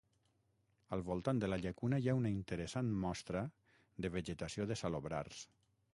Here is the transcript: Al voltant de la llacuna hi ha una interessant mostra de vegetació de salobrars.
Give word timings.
Al 0.95 1.03
voltant 1.09 1.41
de 1.43 1.49
la 1.51 1.59
llacuna 1.65 1.99
hi 2.05 2.09
ha 2.13 2.17
una 2.21 2.31
interessant 2.37 2.91
mostra 3.05 3.47
de 4.07 4.15
vegetació 4.19 4.71
de 4.73 4.83
salobrars. 4.85 5.45